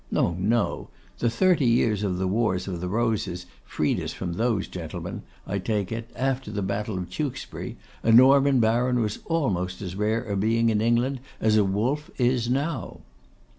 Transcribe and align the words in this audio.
No, 0.09 0.33
no; 0.39 0.89
the 1.19 1.29
thirty 1.29 1.67
years 1.67 2.01
of 2.01 2.17
the 2.17 2.27
wars 2.27 2.67
of 2.67 2.81
the 2.81 2.87
Roses 2.87 3.45
freed 3.63 3.99
us 3.99 4.11
from 4.11 4.33
those 4.33 4.67
gentlemen. 4.67 5.21
I 5.45 5.59
take 5.59 5.91
it, 5.91 6.09
after 6.15 6.49
the 6.49 6.63
battle 6.63 6.97
of 6.97 7.07
Tewkesbury, 7.11 7.77
a 8.01 8.11
Norman 8.11 8.59
baron 8.59 9.01
was 9.03 9.19
almost 9.25 9.79
as 9.79 9.95
rare 9.95 10.23
a 10.23 10.35
being 10.35 10.69
in 10.71 10.81
England 10.81 11.19
as 11.39 11.55
a 11.55 11.63
wolf 11.63 12.09
is 12.17 12.49
now. 12.49 13.01